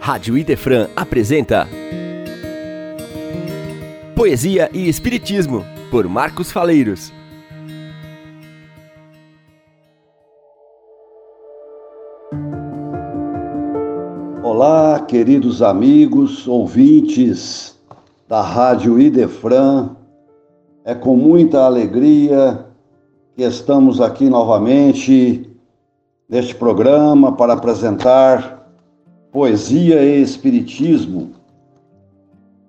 [0.00, 1.68] Rádio Idefran apresenta
[4.16, 7.12] Poesia e Espiritismo, por Marcos Faleiros.
[14.42, 17.78] Olá, queridos amigos, ouvintes
[18.26, 19.96] da Rádio Idefran.
[20.82, 22.64] É com muita alegria
[23.36, 25.46] que estamos aqui novamente
[26.26, 28.59] neste programa para apresentar
[29.32, 31.30] Poesia e Espiritismo,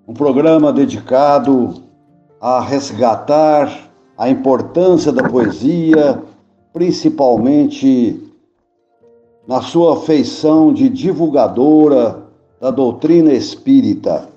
[0.06, 1.82] um programa dedicado
[2.40, 6.22] a resgatar a importância da poesia,
[6.72, 8.32] principalmente
[9.44, 12.22] na sua feição de divulgadora
[12.60, 14.28] da doutrina espírita.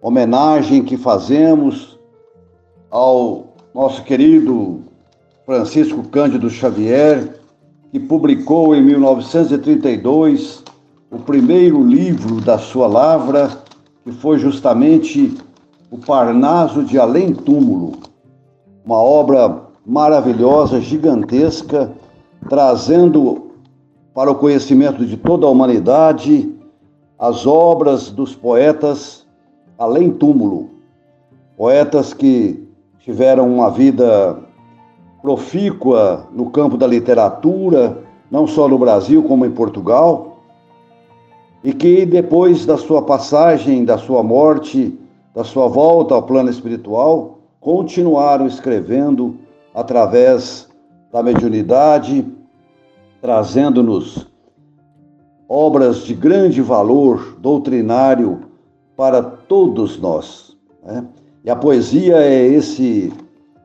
[0.00, 1.98] Homenagem que fazemos
[2.90, 4.80] ao nosso querido
[5.44, 7.38] Francisco Cândido Xavier,
[7.92, 10.64] que publicou em 1932
[11.10, 13.50] o primeiro livro da sua lavra,
[14.04, 15.36] que foi justamente
[15.90, 17.98] O Parnaso de Além Túmulo,
[18.84, 21.92] uma obra maravilhosa, gigantesca,
[22.48, 23.52] trazendo
[24.12, 26.52] para o conhecimento de toda a humanidade
[27.18, 29.26] as obras dos poetas
[29.78, 30.70] além túmulo,
[31.56, 32.66] poetas que
[32.98, 34.38] tiveram uma vida
[35.22, 37.98] profícua no campo da literatura,
[38.30, 40.35] não só no Brasil como em Portugal,
[41.66, 44.96] e que depois da sua passagem, da sua morte,
[45.34, 49.34] da sua volta ao plano espiritual, continuaram escrevendo
[49.74, 50.68] através
[51.12, 52.24] da mediunidade,
[53.20, 54.28] trazendo-nos
[55.48, 58.42] obras de grande valor doutrinário
[58.96, 60.56] para todos nós.
[60.84, 61.04] Né?
[61.44, 63.12] E a poesia é, esse,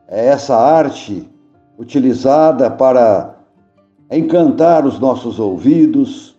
[0.08, 1.30] é essa arte
[1.78, 3.36] utilizada para
[4.10, 6.36] encantar os nossos ouvidos,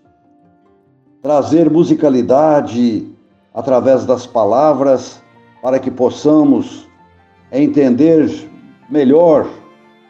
[1.23, 3.07] trazer musicalidade
[3.55, 5.23] através das palavras
[5.63, 6.89] para que possamos
[7.53, 8.29] entender
[8.91, 9.49] melhor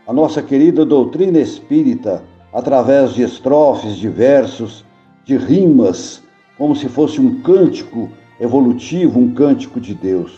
[0.06, 4.84] a nossa querida doutrina espírita através de estrofes, de versos,
[5.24, 6.22] de rimas,
[6.56, 8.08] como se fosse um cântico
[8.40, 10.32] evolutivo, um cântico de Deus.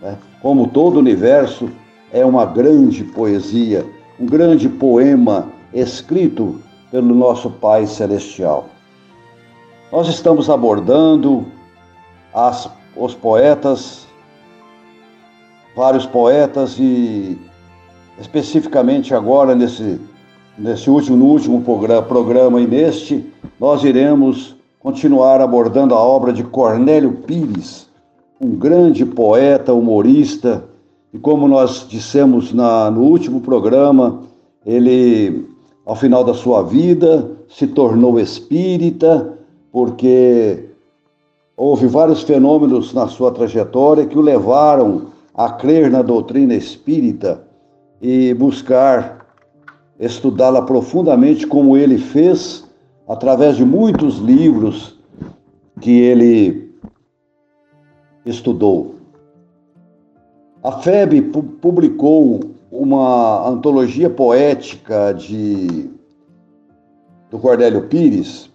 [0.00, 0.16] Né?
[0.40, 1.68] Como todo o universo
[2.12, 3.84] é uma grande poesia,
[4.18, 8.68] um grande poema escrito pelo nosso Pai Celestial.
[9.90, 11.46] Nós estamos abordando
[12.34, 14.06] as, os poetas,
[15.74, 17.38] vários poetas e
[18.20, 19.98] especificamente agora nesse,
[20.58, 26.44] nesse último, no último programa, programa e neste, nós iremos continuar abordando a obra de
[26.44, 27.88] Cornélio Pires,
[28.38, 30.64] um grande poeta, humorista,
[31.14, 34.20] e como nós dissemos na, no último programa,
[34.66, 35.46] ele,
[35.86, 39.38] ao final da sua vida, se tornou espírita
[39.78, 40.70] porque
[41.56, 47.44] houve vários fenômenos na sua trajetória que o levaram a crer na doutrina espírita
[48.02, 49.24] e buscar
[50.00, 52.66] estudá-la profundamente, como ele fez
[53.08, 54.98] através de muitos livros
[55.80, 56.72] que ele
[58.26, 58.96] estudou.
[60.64, 65.88] A FEB publicou uma antologia poética de
[67.30, 68.47] do Cordélio Pires,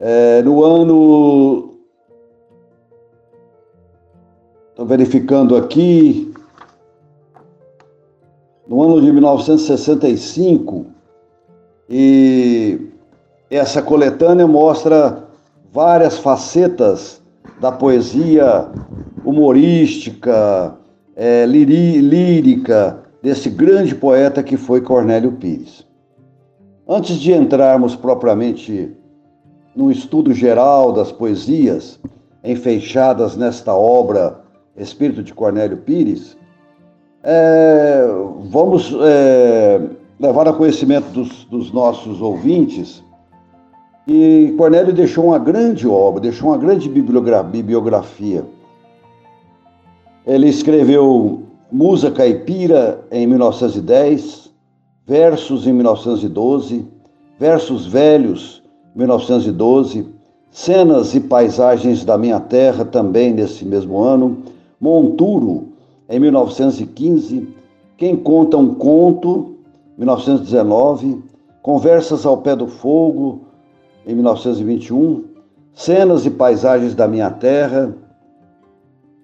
[0.00, 1.74] é, no ano.
[4.70, 6.32] Estou verificando aqui.
[8.66, 10.86] No ano de 1965,
[11.88, 12.90] e
[13.50, 15.24] essa coletânea mostra
[15.72, 17.22] várias facetas
[17.58, 18.68] da poesia
[19.24, 20.76] humorística,
[21.16, 25.86] é, lírica, desse grande poeta que foi Cornélio Pires.
[26.86, 28.94] Antes de entrarmos propriamente
[29.78, 32.00] no estudo geral das poesias
[32.42, 34.40] enfeixadas nesta obra
[34.76, 36.36] Espírito de Cornélio Pires,
[37.22, 38.04] é,
[38.50, 39.80] vamos é,
[40.18, 43.04] levar a conhecimento dos, dos nossos ouvintes
[44.04, 48.44] que Cornélio deixou uma grande obra, deixou uma grande bibliografia.
[50.26, 54.50] Ele escreveu Musa Caipira em 1910,
[55.06, 56.84] Versos em 1912,
[57.38, 58.58] Versos Velhos
[58.98, 60.08] 1912,
[60.50, 64.38] Cenas e Paisagens da Minha Terra, também nesse mesmo ano,
[64.80, 65.68] Monturo,
[66.08, 67.48] em 1915,
[67.96, 69.54] Quem Conta um Conto,
[69.96, 71.22] 1919,
[71.62, 73.42] Conversas ao Pé do Fogo,
[74.04, 75.22] em 1921,
[75.72, 77.94] Cenas e Paisagens da Minha Terra,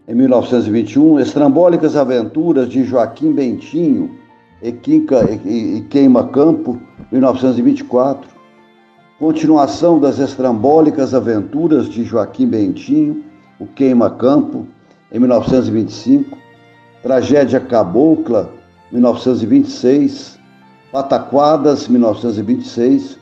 [0.07, 4.09] em 1921, Estrambólicas Aventuras de Joaquim Bentinho
[4.63, 6.79] e, Quinca, e, e Queima Campo,
[7.11, 8.34] 1924,
[9.25, 13.25] continuação das estrambólicas aventuras de Joaquim Bentinho,
[13.59, 14.67] O Queima-Campo,
[15.11, 16.37] em 1925,
[17.03, 18.51] Tragédia Cabocla,
[18.93, 20.39] 1926,
[20.93, 23.19] Pataquadas, 1926,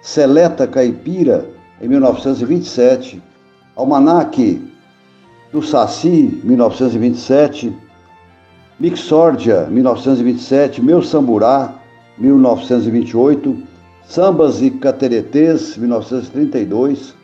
[0.00, 1.50] Seleta Caipira,
[1.82, 3.20] em 1927,
[3.74, 4.62] Almanac
[5.52, 7.76] do Saci, 1927,
[8.78, 11.74] Mixórdia, 1927, Meu Samburá,
[12.18, 13.69] 1928,
[14.10, 17.14] Sambas e Cateretês, 1932,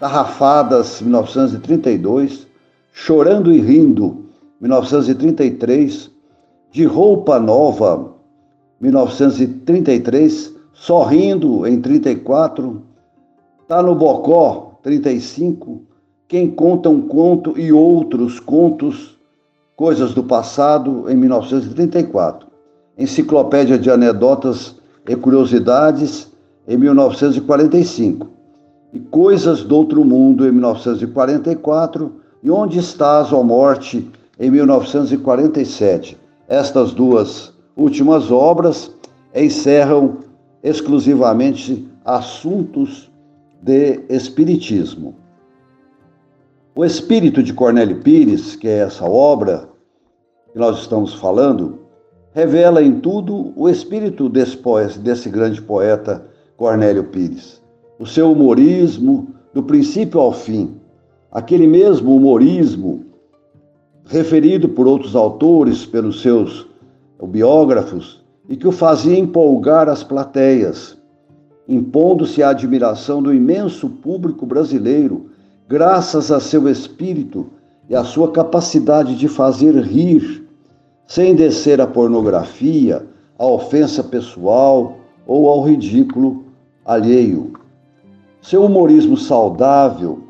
[0.00, 2.46] Tarrafadas, 1932,
[2.90, 4.24] Chorando e Rindo,
[4.58, 6.10] 1933,
[6.70, 8.14] De Roupa Nova,
[8.80, 12.82] 1933, Sorrindo, em 34,
[13.68, 15.82] Tá no Bocó, 35,
[16.26, 19.18] Quem Conta um Conto e Outros Contos,
[19.76, 22.48] Coisas do Passado, em 1934,
[22.96, 26.30] Enciclopédia de Anedotas e Curiosidades,
[26.66, 28.28] em 1945,
[28.92, 32.12] e Coisas do Outro Mundo, em 1944,
[32.42, 36.18] e Onde Estás, ó Morte, em 1947.
[36.48, 38.94] Estas duas últimas obras
[39.34, 40.18] encerram
[40.62, 43.10] exclusivamente assuntos
[43.62, 45.14] de espiritismo.
[46.74, 49.68] O espírito de Cornélio Pires, que é essa obra
[50.52, 51.81] que nós estamos falando,
[52.34, 56.24] revela em tudo o espírito desse, grande poeta
[56.56, 57.60] Cornélio Pires.
[57.98, 60.74] O seu humorismo, do princípio ao fim,
[61.30, 63.04] aquele mesmo humorismo
[64.06, 66.66] referido por outros autores, pelos seus
[67.22, 70.98] biógrafos, e que o fazia empolgar as plateias,
[71.68, 75.26] impondo-se à admiração do imenso público brasileiro,
[75.68, 77.46] graças a seu espírito
[77.88, 80.41] e à sua capacidade de fazer rir,
[81.12, 83.06] sem descer à pornografia,
[83.38, 86.44] à ofensa pessoal ou ao ridículo
[86.86, 87.52] alheio.
[88.40, 90.20] Seu humorismo saudável,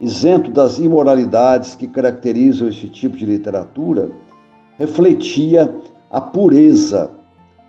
[0.00, 4.10] isento das imoralidades que caracterizam este tipo de literatura,
[4.76, 5.72] refletia
[6.10, 7.08] a pureza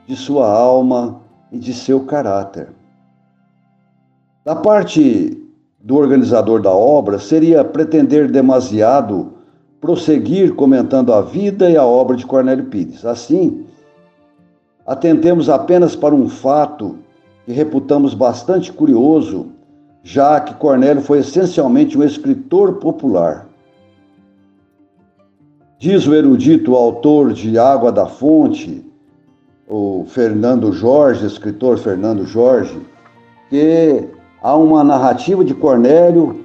[0.07, 1.21] de sua alma
[1.51, 2.69] e de seu caráter.
[4.43, 5.47] Da parte
[5.79, 9.36] do organizador da obra, seria pretender demasiado
[9.79, 13.05] prosseguir comentando a vida e a obra de Cornélio Pires.
[13.05, 13.65] Assim,
[14.85, 16.97] atentemos apenas para um fato
[17.45, 19.47] que reputamos bastante curioso,
[20.03, 23.47] já que Cornélio foi essencialmente um escritor popular.
[25.79, 28.83] Diz o erudito autor de Água da Fonte,
[29.69, 32.81] o Fernando Jorge, escritor Fernando Jorge,
[33.49, 34.07] que
[34.41, 36.43] há uma narrativa de Cornélio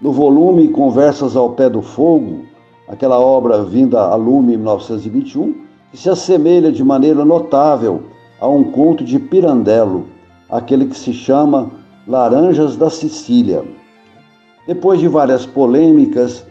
[0.00, 2.44] no volume Conversas ao Pé do Fogo,
[2.88, 5.54] aquela obra vinda a lume em 1921,
[5.90, 8.02] que se assemelha de maneira notável
[8.40, 10.06] a um conto de Pirandello,
[10.50, 11.70] aquele que se chama
[12.06, 13.64] Laranjas da Sicília.
[14.66, 16.44] Depois de várias polêmicas,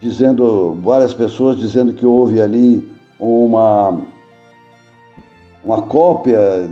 [0.00, 4.00] dizendo várias pessoas dizendo que houve ali uma
[5.64, 6.68] uma cópia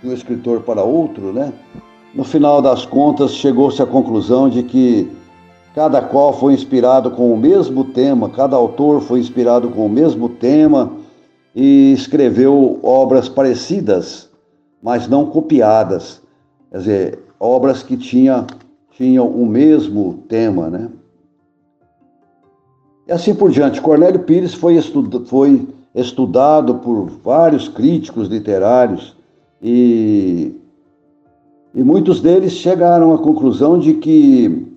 [0.00, 1.52] de um escritor para outro, né?
[2.14, 5.10] No final das contas, chegou-se à conclusão de que
[5.74, 10.28] cada qual foi inspirado com o mesmo tema, cada autor foi inspirado com o mesmo
[10.28, 10.92] tema
[11.54, 14.30] e escreveu obras parecidas
[14.82, 16.20] mas não copiadas.
[16.70, 18.44] Quer dizer, obras que tinha,
[18.90, 20.88] tinham o mesmo tema, né?
[23.06, 23.80] E assim por diante.
[23.80, 24.80] Cornélio Pires foi,
[25.26, 29.16] foi estudado por vários críticos literários
[29.62, 30.54] e,
[31.74, 34.71] e muitos deles chegaram à conclusão de que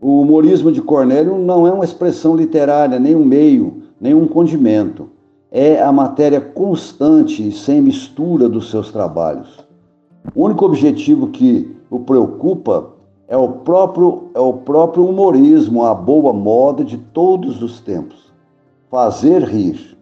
[0.00, 5.10] o humorismo de Cornélio não é uma expressão literária, nem um meio, nem um condimento
[5.50, 9.58] é a matéria constante e sem mistura dos seus trabalhos.
[10.34, 12.90] O único objetivo que o preocupa
[13.26, 18.30] é o próprio, é o próprio humorismo, a boa moda de todos os tempos.
[18.90, 19.96] Fazer rir.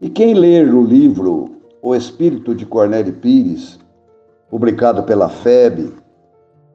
[0.00, 3.78] E quem ler o livro O Espírito de Cornélio Pires,
[4.50, 5.92] publicado pela FEB,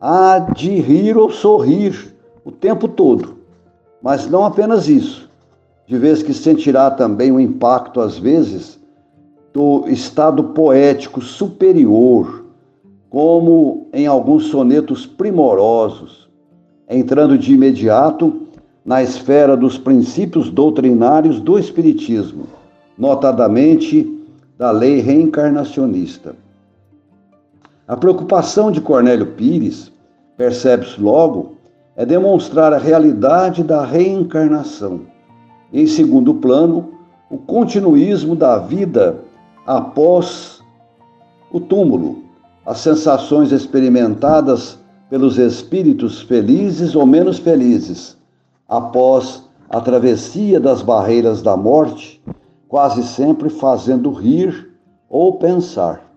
[0.02, 3.38] há de rir ou sorrir o tempo todo.
[4.02, 5.30] Mas não apenas isso
[5.92, 8.80] de vez que sentirá também o impacto, às vezes,
[9.54, 12.46] do estado poético superior,
[13.10, 16.30] como em alguns sonetos primorosos,
[16.90, 18.44] entrando de imediato
[18.86, 22.46] na esfera dos princípios doutrinários do Espiritismo,
[22.98, 24.18] notadamente
[24.58, 26.38] da lei reencarnacionista.
[27.92, 29.92] A preocupação de Cornélio Pires,
[30.38, 31.58] percebe-se logo,
[31.98, 35.02] é demonstrar a realidade da reencarnação
[35.74, 36.94] em segundo plano,
[37.30, 39.20] o continuismo da vida
[39.68, 40.64] após
[41.52, 42.24] o túmulo,
[42.66, 44.80] as sensações experimentadas
[45.10, 48.18] pelos espíritos felizes ou menos felizes
[48.70, 52.24] após a travessia das barreiras da morte,
[52.70, 54.72] quase sempre fazendo rir
[55.10, 56.11] ou pensar.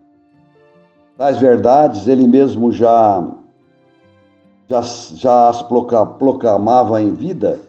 [1.17, 3.25] Tais verdades ele mesmo já,
[4.69, 4.83] já,
[5.15, 7.61] já as proclamava em vida,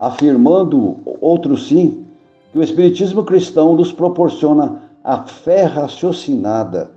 [0.00, 2.06] afirmando, outro sim,
[2.50, 6.92] que o Espiritismo cristão nos proporciona a fé raciocinada,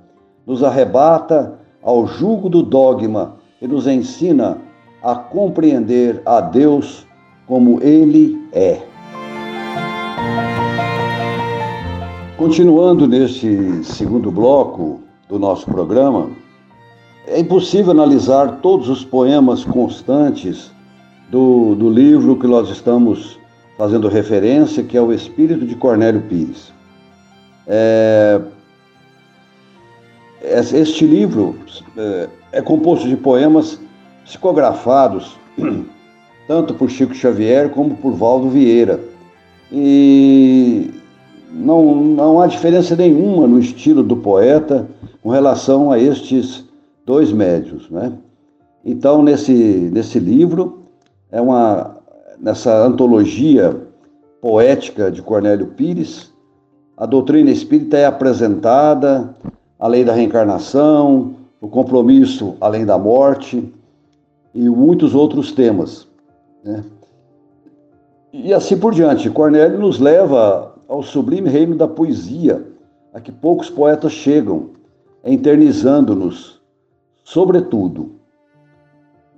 [0.46, 4.60] nos arrebata ao jugo do dogma e nos ensina
[5.04, 7.06] a compreender a Deus
[7.46, 8.82] como Ele é.
[12.38, 16.30] Continuando neste segundo bloco do nosso programa,
[17.28, 20.72] é impossível analisar todos os poemas constantes
[21.30, 23.38] do, do livro que nós estamos
[23.78, 26.72] fazendo referência, que é o Espírito de Cornélio Pires.
[27.68, 28.42] É,
[30.42, 31.56] este livro
[31.98, 33.80] é, é composto de poemas
[34.24, 35.38] psicografados
[36.48, 39.00] tanto por Chico Xavier como por Valdo Vieira.
[39.72, 40.90] E
[41.52, 44.88] não, não há diferença nenhuma no estilo do poeta
[45.22, 46.66] com relação a estes
[47.06, 47.90] dois médios.
[47.90, 48.14] Né?
[48.84, 50.84] Então, nesse, nesse livro,
[51.32, 51.98] é uma,
[52.40, 53.88] nessa antologia
[54.42, 56.32] poética de Cornélio Pires,
[56.96, 59.36] a doutrina espírita é apresentada,
[59.78, 63.72] a lei da reencarnação, o compromisso além da morte
[64.54, 66.08] e muitos outros temas.
[66.64, 66.84] Né?
[68.34, 69.30] E assim por diante.
[69.30, 72.66] Cornélio nos leva ao sublime reino da poesia,
[73.14, 74.72] a que poucos poetas chegam,
[75.28, 76.62] eternizando-nos,
[77.24, 78.12] sobretudo.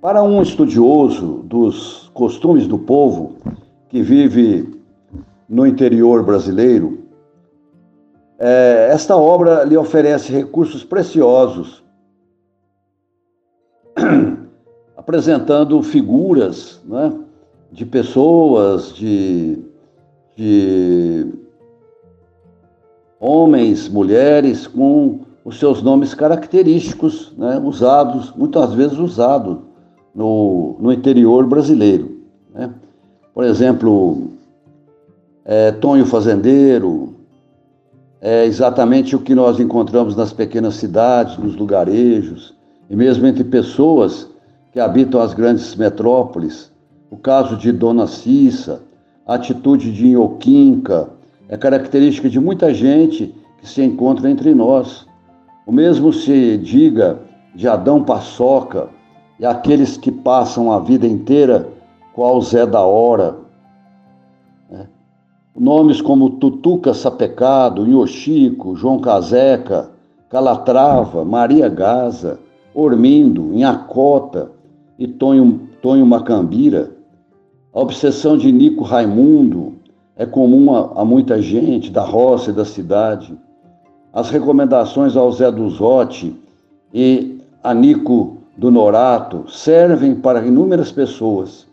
[0.00, 3.36] Para um estudioso dos costumes do povo
[3.88, 4.80] que vive
[5.48, 7.00] no interior brasileiro,
[8.38, 11.84] é, esta obra lhe oferece recursos preciosos,
[14.96, 17.12] apresentando figuras né,
[17.70, 19.58] de pessoas, de,
[20.34, 21.26] de
[23.18, 29.58] homens, mulheres, com os seus nomes característicos, né, usados, muitas vezes usados
[30.14, 32.18] no, no interior brasileiro.
[32.52, 32.70] Né?
[33.34, 34.30] Por exemplo,
[35.44, 37.14] é, Tonho Fazendeiro,
[38.20, 42.54] é exatamente o que nós encontramos nas pequenas cidades, nos lugarejos,
[42.90, 44.28] e mesmo entre pessoas
[44.72, 46.70] que habitam as grandes metrópoles.
[47.10, 48.82] O caso de Dona Cissa,
[49.26, 51.08] a atitude de Inhoquinca,
[51.48, 55.06] é característica de muita gente que se encontra entre nós.
[55.70, 57.20] O mesmo se diga
[57.54, 58.88] de Adão Paçoca
[59.38, 61.68] e aqueles que passam a vida inteira
[62.12, 63.36] qual Zé da Hora.
[64.68, 64.84] É.
[65.56, 69.92] Nomes como Tutuca Sapecado, Inhochico, João Caseca,
[70.28, 72.40] Calatrava, Maria Gaza,
[72.74, 74.50] Ormindo, Inhacota
[74.98, 76.90] e Tonho, Tonho Macambira.
[77.72, 79.76] A obsessão de Nico Raimundo
[80.16, 83.38] é comum a, a muita gente da roça e da cidade.
[84.12, 86.36] As recomendações ao Zé do Zote
[86.92, 91.66] e a Nico do Norato servem para inúmeras pessoas.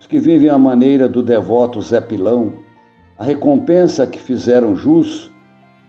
[0.00, 2.52] Os que vivem à maneira do devoto Zé Pilão,
[3.18, 5.30] a recompensa que fizeram jus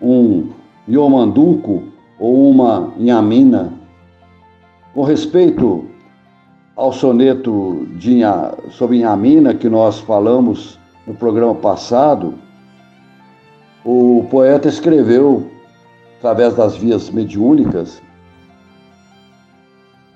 [0.01, 0.49] um
[0.88, 1.83] Iomanduco
[2.19, 3.71] ou uma Inhamina.
[4.95, 5.85] Com respeito
[6.75, 8.21] ao soneto de,
[8.71, 12.33] sobre Inhamina que nós falamos no programa passado,
[13.85, 15.47] o poeta escreveu,
[16.19, 18.01] através das vias mediúnicas,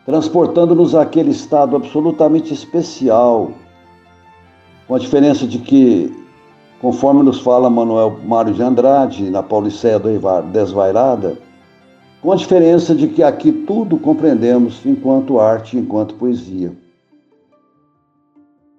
[0.06, 3.52] transportando-nos àquele estado absolutamente especial,
[4.86, 6.14] com a diferença de que,
[6.82, 9.98] conforme nos fala Manuel Mário de Andrade, na Pauliceia
[10.52, 11.38] Desvairada,
[12.22, 16.74] com a diferença de que aqui tudo compreendemos enquanto arte, enquanto poesia.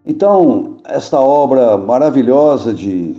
[0.04, 3.16] Então, esta obra maravilhosa de,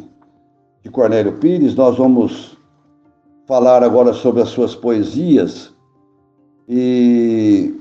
[0.84, 2.56] de Cornélio Pires, nós vamos
[3.46, 5.74] falar agora sobre as suas poesias
[6.68, 7.80] e,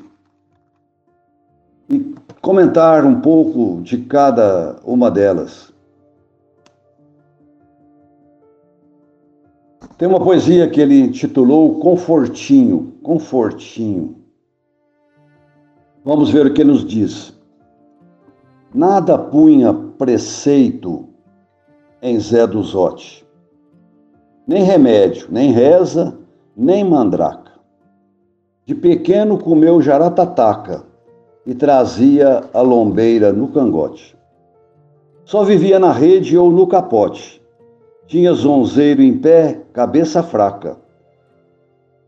[1.89, 5.73] e comentar um pouco de cada uma delas.
[9.97, 14.17] Tem uma poesia que ele intitulou Confortinho, Confortinho.
[16.05, 17.33] Vamos ver o que nos diz.
[18.75, 21.09] Nada punha preceito
[22.03, 23.24] em Zé do Zote,
[24.47, 26.17] nem remédio, nem reza,
[26.57, 27.53] nem mandraca.
[28.67, 30.85] De pequeno comeu jaratataca
[31.47, 34.17] e trazia a lombeira no cangote.
[35.25, 37.43] Só vivia na rede ou no capote.
[38.07, 40.77] Tinha zonzeiro em pé, cabeça fraca.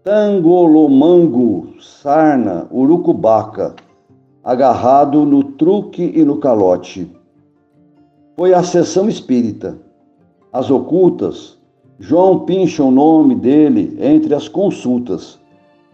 [0.05, 3.75] Tangolomango, sarna, urucubaca,
[4.45, 7.11] agarrado no truque e no calote.
[8.37, 9.79] Foi a sessão espírita.
[10.53, 11.59] As ocultas,
[11.99, 15.39] João pincha o nome dele entre as consultas,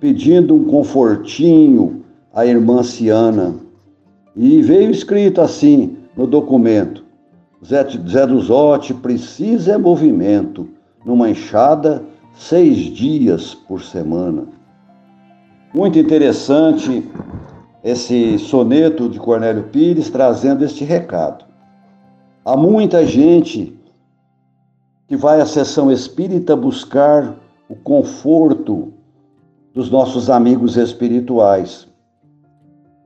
[0.01, 2.03] pedindo um confortinho
[2.35, 3.55] à irmã Ciana.
[4.35, 7.05] E veio escrito assim no documento:
[7.65, 10.69] Zé, Zé do Zote precisa é movimento,
[11.05, 12.03] numa enxada,
[12.35, 14.47] seis dias por semana.
[15.73, 17.09] Muito interessante
[17.85, 21.45] esse soneto de Cornélio Pires trazendo este recado.
[22.45, 23.73] Há muita gente
[25.13, 27.37] que vai à sessão espírita buscar
[27.69, 28.95] o conforto
[29.75, 31.87] dos nossos amigos espirituais,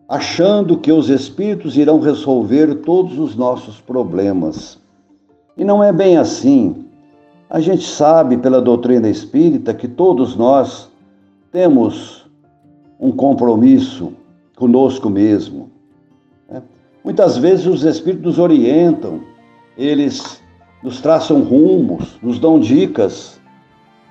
[0.08, 4.78] achando que os espíritos irão resolver todos os nossos problemas.
[5.56, 6.86] E não é bem assim.
[7.50, 10.88] A gente sabe pela doutrina espírita que todos nós
[11.50, 12.24] temos
[13.00, 14.12] um compromisso
[14.54, 15.72] conosco mesmo.
[16.48, 16.62] Né?
[17.02, 19.22] Muitas vezes os Espíritos nos orientam,
[19.76, 20.45] eles
[20.82, 23.40] nos traçam rumos, nos dão dicas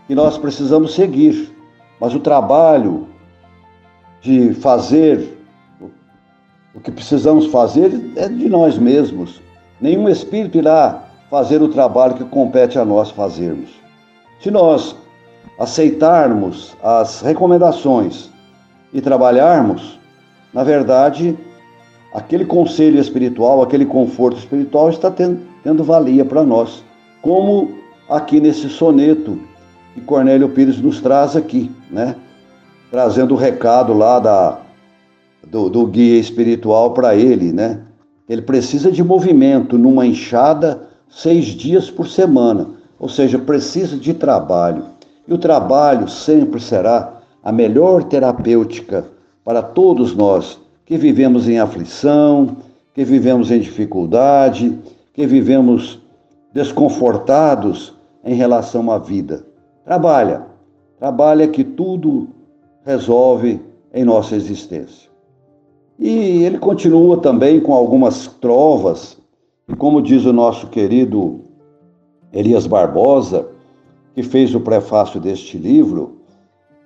[0.07, 1.53] que nós precisamos seguir.
[1.99, 3.07] Mas o trabalho
[4.21, 5.35] de fazer
[6.73, 9.41] o que precisamos fazer é de nós mesmos.
[9.79, 13.69] Nenhum espírito irá fazer o trabalho que compete a nós fazermos.
[14.41, 14.95] Se nós
[15.57, 18.29] aceitarmos as recomendações
[18.93, 19.97] e trabalharmos,
[20.53, 21.37] na verdade,
[22.13, 26.83] aquele conselho espiritual, aquele conforto espiritual está tendo, tendo valia para nós.
[27.23, 27.71] Como
[28.07, 29.39] aqui nesse soneto
[29.95, 32.15] que Cornélio Pires nos traz aqui, né?
[32.91, 34.59] Trazendo o recado lá da,
[35.47, 37.81] do, do guia espiritual para ele, né?
[38.29, 42.67] Ele precisa de movimento numa enxada seis dias por semana,
[42.99, 44.85] ou seja, precisa de trabalho.
[45.27, 49.03] E o trabalho sempre será a melhor terapêutica
[49.43, 52.57] para todos nós que vivemos em aflição,
[52.93, 54.77] que vivemos em dificuldade,
[55.15, 56.01] que vivemos
[56.53, 59.45] desconfortados em relação à vida.
[59.85, 60.45] Trabalha,
[60.99, 62.27] trabalha que tudo
[62.85, 63.61] resolve
[63.93, 65.09] em nossa existência.
[65.97, 69.17] E ele continua também com algumas trovas,
[69.69, 71.39] e como diz o nosso querido
[72.33, 73.47] Elias Barbosa,
[74.13, 76.17] que fez o prefácio deste livro,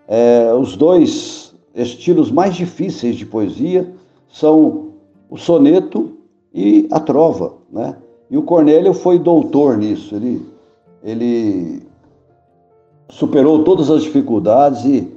[0.08, 3.91] é, os dois estilos mais difíceis de poesia
[4.27, 4.89] são
[5.30, 6.17] o soneto
[6.54, 7.95] e a trova, né?
[8.30, 10.46] E o Cornélio foi doutor nisso, ele,
[11.04, 11.82] ele
[13.10, 15.12] superou todas as dificuldades e,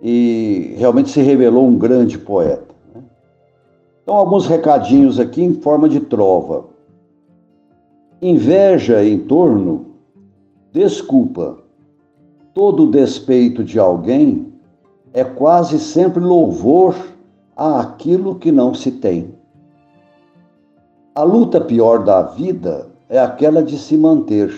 [0.00, 2.74] e realmente se revelou um grande poeta.
[2.94, 3.02] Né?
[4.02, 6.64] Então, alguns recadinhos aqui em forma de trova.
[8.20, 9.86] Inveja em torno,
[10.72, 11.58] desculpa,
[12.54, 14.52] todo despeito de alguém
[15.12, 16.96] é quase sempre louvor
[17.54, 19.37] àquilo que não se tem.
[21.18, 24.54] A luta pior da vida é aquela de se manter.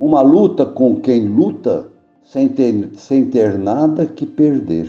[0.00, 1.88] Uma luta com quem luta
[2.22, 4.88] sem ter, sem ter nada que perder.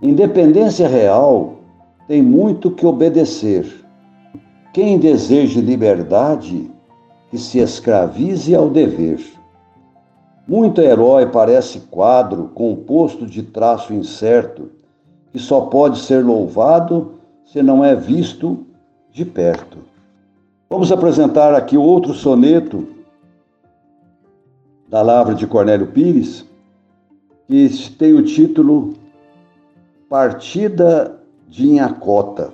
[0.00, 1.56] Independência real
[2.08, 3.66] tem muito que obedecer.
[4.72, 6.70] Quem deseja liberdade,
[7.30, 9.20] que se escravize ao dever.
[10.48, 14.70] Muito herói parece quadro composto de traço incerto,
[15.30, 18.65] que só pode ser louvado se não é visto
[19.16, 19.78] de perto.
[20.68, 22.86] Vamos apresentar aqui outro soneto
[24.86, 26.44] da Lavra de Cornélio Pires,
[27.48, 27.66] que
[27.98, 28.92] tem o título
[30.06, 32.52] Partida de Inhacota.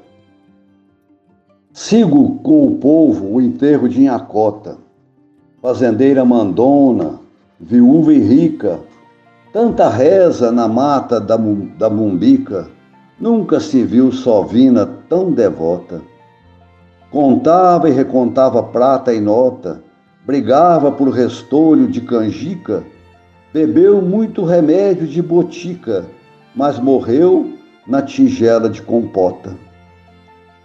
[1.72, 4.78] Sigo com o povo o enterro de Inhacota,
[5.60, 7.18] fazendeira mandona,
[7.58, 8.78] viúva e rica,
[9.52, 11.36] tanta reza na mata da,
[11.76, 12.70] da Mumbica,
[13.18, 16.11] nunca se viu sovina tão devota.
[17.12, 19.82] Contava e recontava prata e nota,
[20.24, 22.82] brigava por restolho de canjica,
[23.52, 26.06] bebeu muito remédio de botica,
[26.56, 27.52] mas morreu
[27.86, 29.54] na tigela de compota.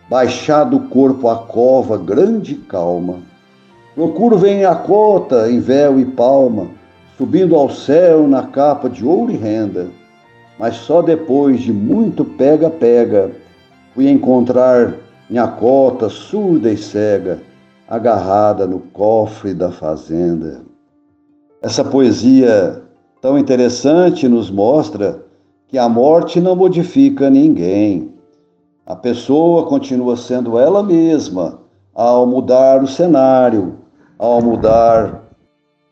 [0.09, 3.19] Baixado o corpo à cova, grande calma,
[3.93, 6.69] procuro vem a cota em véu e palma,
[7.17, 9.89] subindo ao céu na capa de ouro e renda.
[10.57, 13.31] Mas só depois de muito pega-pega
[13.93, 14.93] fui encontrar
[15.29, 17.39] minha cota surda e cega,
[17.87, 20.61] agarrada no cofre da fazenda.
[21.61, 22.83] Essa poesia
[23.21, 25.23] tão interessante nos mostra
[25.67, 28.13] que a morte não modifica ninguém.
[28.85, 31.59] A pessoa continua sendo ela mesma
[31.93, 33.75] ao mudar o cenário,
[34.17, 35.23] ao mudar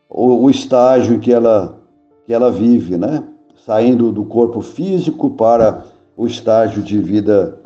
[0.08, 1.78] o, o estágio que ela,
[2.24, 3.22] que ela vive, né?
[3.66, 5.84] saindo do corpo físico para
[6.16, 7.58] o estágio de vida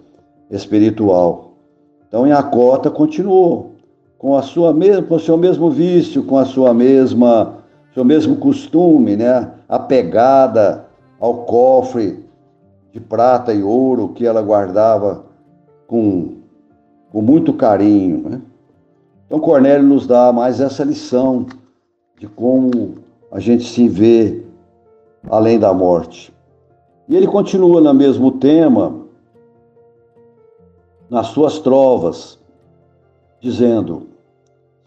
[0.51, 1.50] espiritual.
[2.11, 3.77] Então, em Acota continuou
[4.19, 7.59] com a sua mesma, com o seu mesmo vício, com a sua mesma,
[7.95, 9.49] seu mesmo costume, né?
[9.69, 10.87] Apegada
[11.21, 12.19] ao cofre
[12.93, 15.25] de prata e ouro que ela guardava
[15.87, 16.39] com,
[17.13, 18.41] com muito carinho, né?
[19.27, 21.47] Então, Cornélio nos dá mais essa lição
[22.19, 22.97] de como
[23.31, 24.43] a gente se vê
[25.31, 26.35] além da morte.
[27.09, 29.00] E ele continua no mesmo tema,
[31.11, 32.39] nas suas trovas,
[33.41, 34.07] dizendo: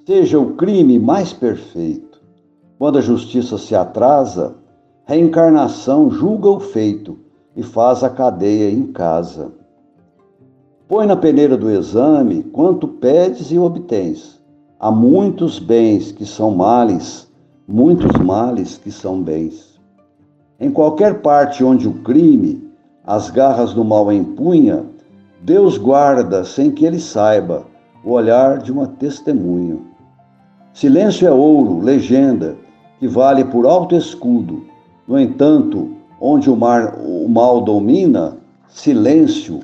[0.07, 2.21] Seja o crime mais perfeito.
[2.79, 4.55] Quando a justiça se atrasa,
[5.05, 7.19] reencarnação julga o feito
[7.55, 9.51] e faz a cadeia em casa.
[10.87, 14.41] Põe na peneira do exame quanto pedes e obtens.
[14.79, 17.31] Há muitos bens que são males,
[17.67, 19.79] muitos males que são bens.
[20.59, 22.71] Em qualquer parte onde o crime
[23.05, 24.85] as garras do mal empunha,
[25.43, 27.65] Deus guarda sem que ele saiba
[28.01, 29.77] o olhar de uma testemunha.
[30.73, 32.55] Silêncio é ouro, legenda,
[32.97, 34.63] que vale por alto escudo.
[35.05, 38.37] No entanto, onde o, mar, o mal domina,
[38.69, 39.59] silêncio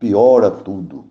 [0.00, 1.04] piora tudo.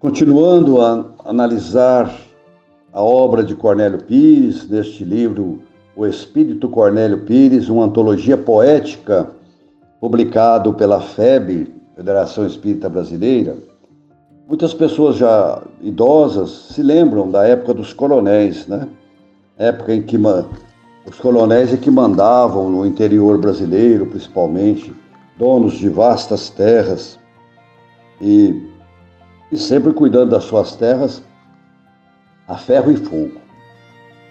[0.00, 2.10] Continuando a analisar
[2.90, 5.60] a obra de Cornélio Pires, neste livro
[5.94, 9.30] O Espírito Cornélio Pires, uma antologia poética
[10.00, 13.56] publicado pela FEB, Federação Espírita Brasileira,
[14.48, 18.88] muitas pessoas já idosas se lembram da época dos coronéis, né?
[19.58, 20.16] Época em que
[21.06, 24.92] os coronéis é que mandavam no interior brasileiro, principalmente,
[25.38, 27.18] donos de vastas terras
[28.20, 28.66] e,
[29.50, 31.22] e sempre cuidando das suas terras
[32.48, 33.41] a ferro e fogo.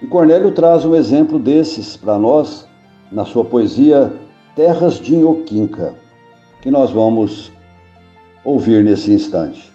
[0.02, 2.68] E Cornélio traz um exemplo desses para nós
[3.12, 4.12] na sua poesia
[4.56, 5.94] Terras de Inhoquinca,
[6.60, 7.52] que nós vamos
[8.44, 9.72] ouvir nesse instante.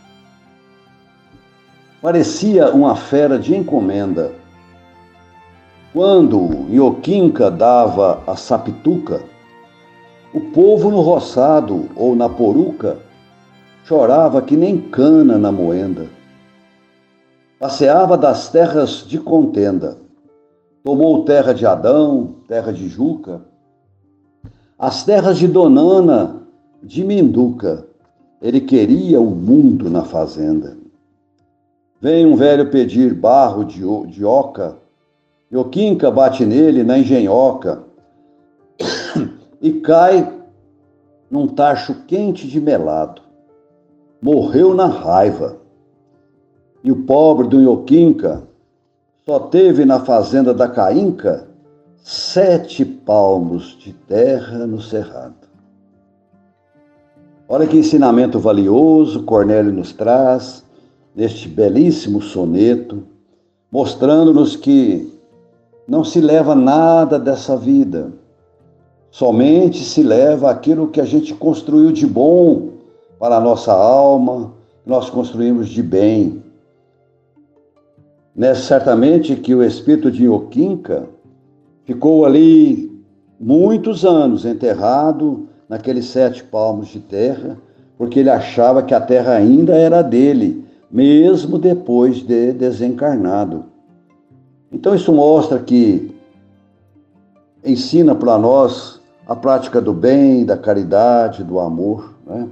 [2.03, 4.33] Parecia uma fera de encomenda.
[5.93, 9.23] Quando Inhoquinca dava a sapituca,
[10.35, 12.99] o povo no roçado ou na poruca
[13.85, 16.07] chorava que nem cana na moenda.
[17.61, 20.06] Passeava das terras de contenda.
[20.87, 23.41] Tomou terra de Adão, terra de Juca,
[24.79, 26.43] as terras de Donana,
[26.81, 27.89] de Minduca.
[28.41, 30.77] Ele queria o mundo na fazenda.
[32.01, 34.77] Vem um velho pedir barro de, de oca,
[35.51, 37.83] o Quinca bate nele na engenhoca
[39.61, 40.41] e cai
[41.29, 43.23] num tacho quente de melado.
[44.23, 45.57] Morreu na raiva.
[46.85, 48.46] E o pobre do Ioquinca
[49.29, 51.49] só teve na fazenda da Caínca
[51.97, 55.35] sete palmos de terra no cerrado.
[57.49, 60.65] Olha que ensinamento valioso Cornélio nos traz
[61.13, 63.03] neste belíssimo soneto,
[63.71, 65.13] mostrando-nos que
[65.89, 68.13] não se leva nada dessa vida,
[69.11, 72.75] somente se leva aquilo que a gente construiu de bom
[73.19, 74.53] para a nossa alma,
[74.85, 76.46] nós construímos de bem
[78.37, 81.09] né, certamente que o espírito de Oquinca
[81.85, 82.93] ficou ali
[83.41, 87.57] muitos anos enterrado naqueles sete palmos de terra,
[87.97, 93.65] porque ele achava que a terra ainda era dele, mesmo depois de desencarnado.
[94.71, 96.15] Então isso mostra que
[97.65, 102.47] ensina para nós a prática do bem, da caridade, do amor, né?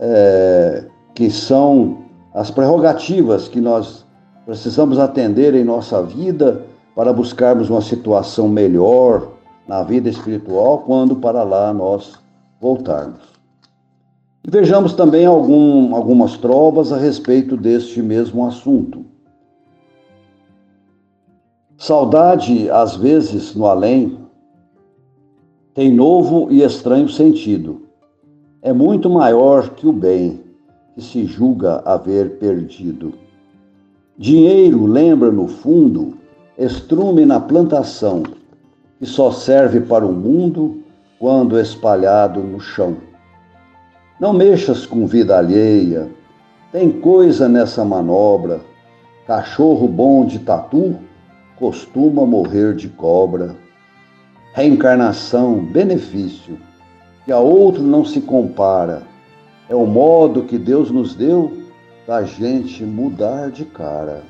[0.00, 0.84] é,
[1.14, 1.98] que são
[2.34, 4.03] as prerrogativas que nós
[4.44, 9.28] precisamos atender em nossa vida para buscarmos uma situação melhor
[9.66, 12.18] na vida espiritual quando para lá nós
[12.60, 13.34] voltarmos.
[14.46, 19.06] Vejamos também algum, algumas trovas a respeito deste mesmo assunto.
[21.78, 24.18] Saudade, às vezes, no além,
[25.72, 27.82] tem novo e estranho sentido.
[28.62, 30.40] É muito maior que o bem
[30.94, 33.23] que se julga haver perdido.
[34.16, 36.16] Dinheiro lembra, no fundo,
[36.56, 38.22] estrume na plantação,
[39.00, 40.84] que só serve para o mundo
[41.18, 42.96] quando espalhado no chão.
[44.20, 46.08] Não mexas com vida alheia,
[46.70, 48.60] tem coisa nessa manobra.
[49.26, 50.94] Cachorro bom de tatu
[51.56, 53.56] costuma morrer de cobra.
[54.52, 56.56] Reencarnação, benefício,
[57.24, 59.02] que a outro não se compara.
[59.68, 61.63] É o modo que Deus nos deu
[62.06, 64.22] da gente mudar de cara.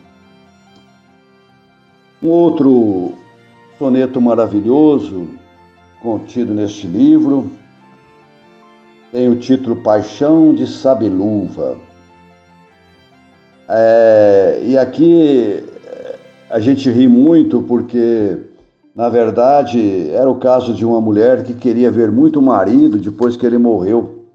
[2.22, 3.14] Um outro
[3.78, 5.28] soneto maravilhoso
[6.00, 7.50] contido neste livro
[9.10, 11.76] tem o título Paixão de Sabiluva.
[13.68, 15.64] É, e aqui
[16.50, 18.38] a gente ri muito porque,
[18.94, 23.37] na verdade, era o caso de uma mulher que queria ver muito o marido depois
[23.37, 24.26] que ele morreu.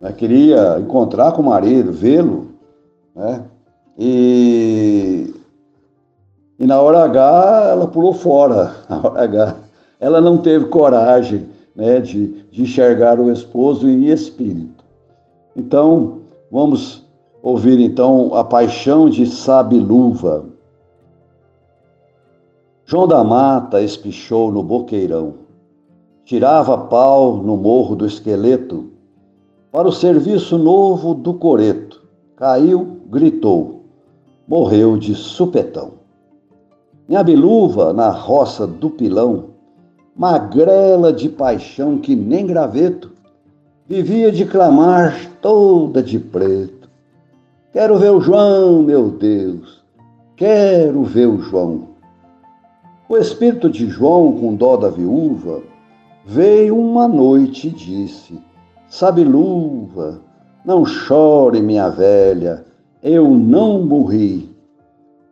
[0.00, 0.12] Né?
[0.12, 2.47] Queria encontrar com o marido, vê-lo.
[3.18, 3.42] Né?
[3.98, 5.34] E,
[6.56, 8.76] e na hora H ela pulou fora.
[8.88, 9.56] Na hora H
[10.00, 14.84] ela não teve coragem né, de, de enxergar o esposo em espírito.
[15.56, 16.20] Então,
[16.52, 17.04] vamos
[17.42, 20.44] ouvir então a paixão de Sabiluva.
[22.84, 25.34] João da Mata espichou no boqueirão,
[26.24, 28.92] tirava pau no morro do esqueleto,
[29.72, 32.00] para o serviço novo do coreto.
[32.36, 33.84] Caiu, gritou,
[34.46, 35.92] morreu de supetão.
[37.08, 39.46] Minha biluva, na roça do pilão,
[40.14, 43.12] magrela de paixão que nem graveto,
[43.86, 46.90] vivia de clamar toda de preto.
[47.72, 49.82] Quero ver o João, meu Deus,
[50.36, 51.88] quero ver o João.
[53.08, 55.62] O espírito de João, com dó da viúva,
[56.26, 58.38] veio uma noite e disse:
[58.86, 60.20] Sabe, luva,
[60.62, 62.67] não chore, minha velha,
[63.02, 64.54] eu não morri.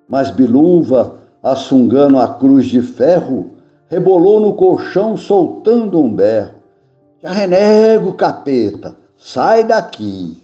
[0.09, 3.53] Mas Biluva, assungando a cruz de ferro,
[3.89, 6.55] rebolou no colchão soltando um berro.
[7.23, 10.43] Já renego, capeta, sai daqui.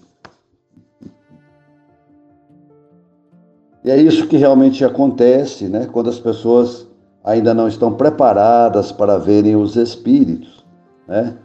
[3.85, 5.89] E é isso que realmente acontece, né?
[5.93, 6.87] Quando as pessoas
[7.25, 10.65] ainda não estão preparadas para verem os espíritos.
[11.07, 11.37] Né?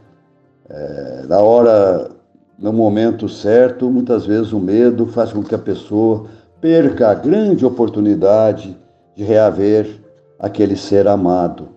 [0.68, 2.10] É, na hora,
[2.58, 6.26] no momento certo, muitas vezes o medo faz com que a pessoa
[6.60, 8.76] perca a grande oportunidade
[9.14, 10.02] de reaver
[10.38, 11.68] aquele ser amado.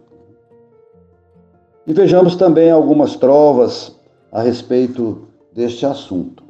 [1.86, 3.96] E vejamos também algumas trovas
[4.32, 6.44] a respeito deste assunto.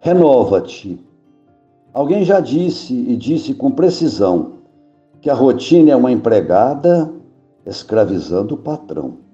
[0.00, 1.04] Renova-te.
[1.92, 4.58] Alguém já disse e disse com precisão
[5.20, 7.12] que a rotina é uma empregada
[7.66, 9.27] escravizando o patrão.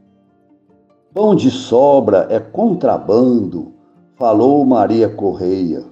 [1.14, 3.72] Pão de sobra é contrabando,
[4.16, 5.85] falou Maria Correia,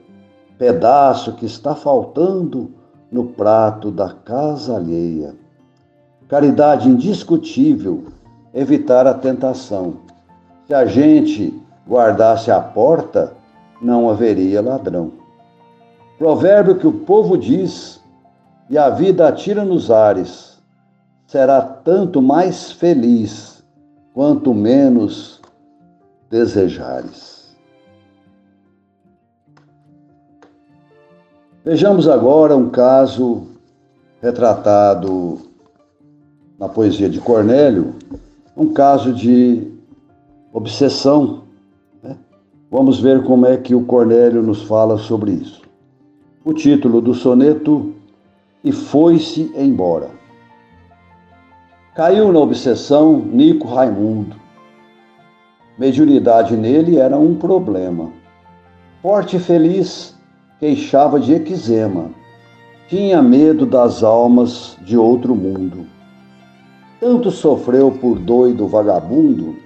[0.58, 2.72] pedaço que está faltando
[3.08, 5.36] no prato da casa alheia.
[6.26, 8.06] Caridade indiscutível,
[8.52, 9.98] evitar a tentação.
[10.66, 11.56] Se a gente
[11.88, 13.32] guardasse a porta,
[13.80, 15.12] não haveria ladrão.
[16.18, 18.02] Provérbio que o povo diz
[18.68, 20.58] e a vida atira nos ares,
[21.28, 23.51] será tanto mais feliz
[24.12, 25.40] quanto menos
[26.30, 27.54] desejares.
[31.64, 33.46] Vejamos agora um caso
[34.20, 35.38] retratado
[36.58, 37.94] na poesia de Cornélio,
[38.56, 39.70] um caso de
[40.52, 41.44] obsessão.
[42.02, 42.16] Né?
[42.70, 45.62] Vamos ver como é que o Cornélio nos fala sobre isso.
[46.44, 47.94] O título do soneto
[48.64, 50.21] e foi-se embora.
[51.94, 54.36] Caiu na obsessão Nico Raimundo.
[55.78, 58.10] Mediunidade nele era um problema.
[59.02, 60.16] Forte e feliz,
[60.58, 62.10] queixava de eczema.
[62.88, 65.86] Tinha medo das almas de outro mundo.
[66.98, 69.56] Tanto sofreu por doido vagabundo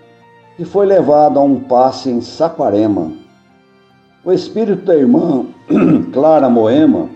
[0.56, 3.12] que foi levado a um passe em Saquarema.
[4.24, 5.46] O espírito da irmã
[6.12, 7.08] Clara Moema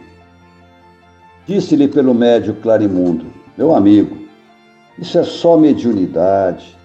[1.48, 3.26] Disse-lhe pelo médio Clarimundo:
[3.58, 4.19] Meu amigo,
[4.98, 6.76] isso é só mediunidade.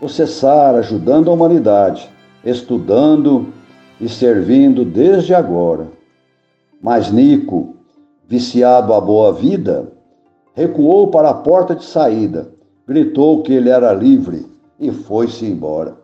[0.00, 2.10] Você Sara ajudando a humanidade,
[2.44, 3.52] estudando
[4.00, 5.88] e servindo desde agora.
[6.82, 7.76] Mas Nico,
[8.28, 9.90] viciado à boa vida,
[10.54, 12.50] recuou para a porta de saída,
[12.86, 14.46] gritou que ele era livre
[14.78, 15.96] e foi-se embora.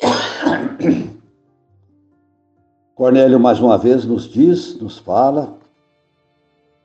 [2.94, 5.58] Cornélio mais uma vez nos diz, nos fala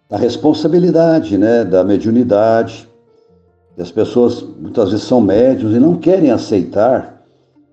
[0.10, 2.88] a responsabilidade né, da mediunidade.
[3.77, 7.21] E as pessoas muitas vezes são médios e não querem aceitar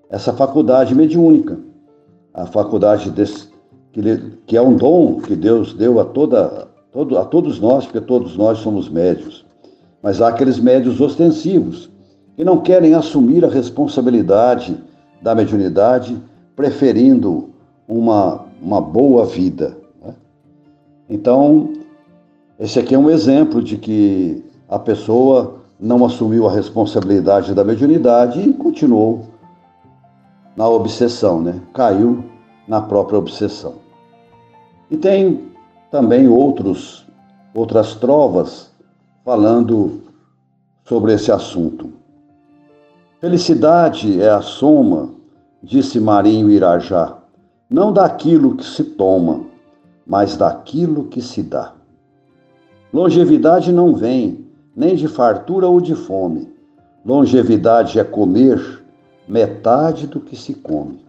[0.09, 1.57] essa faculdade mediúnica,
[2.33, 3.47] a faculdade desse,
[3.91, 4.01] que,
[4.45, 8.35] que, é um dom que Deus deu a, toda, todo, a todos nós, porque todos
[8.35, 9.45] nós somos médios.
[10.01, 11.89] Mas há aqueles médios ostensivos
[12.35, 14.77] que não querem assumir a responsabilidade
[15.21, 16.21] da mediunidade,
[16.55, 17.49] preferindo
[17.87, 19.77] uma, uma boa vida.
[20.03, 20.13] Né?
[21.09, 21.73] Então,
[22.59, 28.39] esse aqui é um exemplo de que a pessoa não assumiu a responsabilidade da mediunidade
[28.39, 29.25] e continuou
[30.55, 31.59] na obsessão, né?
[31.73, 32.23] Caiu
[32.67, 33.75] na própria obsessão.
[34.89, 35.51] E tem
[35.91, 37.03] também outros
[37.53, 38.71] outras trovas
[39.23, 40.01] falando
[40.85, 41.93] sobre esse assunto.
[43.21, 45.11] Felicidade é a soma,
[45.61, 47.17] disse Marinho Irajá,
[47.69, 49.45] não daquilo que se toma,
[50.05, 51.73] mas daquilo que se dá.
[52.91, 54.42] Longevidade não vem
[54.75, 56.51] nem de fartura ou de fome.
[57.05, 58.83] Longevidade é comer
[59.27, 61.03] metade do que se come.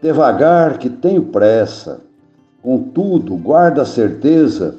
[0.00, 2.00] Devagar que tenho pressa,
[2.62, 4.76] contudo, guarda a certeza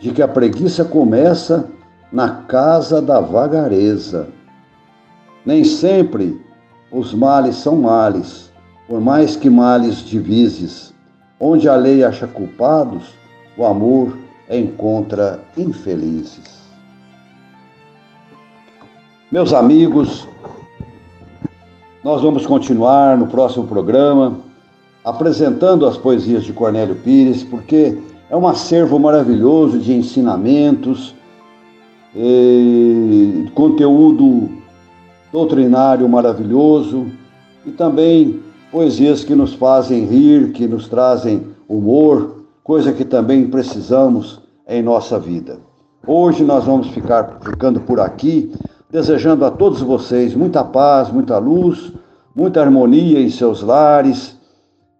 [0.00, 1.68] de que a preguiça começa
[2.12, 4.28] na casa da vagareza.
[5.44, 6.40] Nem sempre
[6.90, 8.50] os males são males,
[8.86, 10.92] por mais que males divises.
[11.38, 13.14] Onde a lei acha culpados,
[13.56, 14.16] o amor
[14.48, 16.51] encontra infelizes.
[19.32, 20.28] Meus amigos,
[22.04, 24.36] nós vamos continuar no próximo programa
[25.02, 27.96] apresentando as poesias de Cornélio Pires, porque
[28.28, 31.14] é um acervo maravilhoso de ensinamentos,
[33.54, 34.50] conteúdo
[35.32, 37.06] doutrinário maravilhoso
[37.64, 38.38] e também
[38.70, 45.18] poesias que nos fazem rir, que nos trazem humor, coisa que também precisamos em nossa
[45.18, 45.58] vida.
[46.06, 48.52] Hoje nós vamos ficar ficando por aqui
[48.92, 51.90] desejando a todos vocês muita paz, muita luz,
[52.36, 54.36] muita harmonia em seus lares,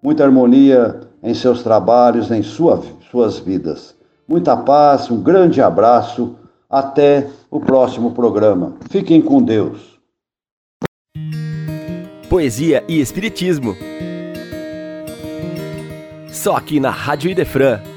[0.02, 3.94] muita harmonia em seus trabalhos, em sua, suas vidas.
[4.26, 6.36] Muita paz, um grande abraço.
[6.70, 8.76] Até o próximo programa.
[8.88, 10.00] Fiquem com Deus.
[12.30, 13.76] Poesia e Espiritismo.
[16.32, 17.91] Só aqui na Rádio Idefran